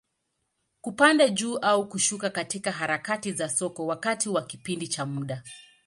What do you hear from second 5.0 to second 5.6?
muda.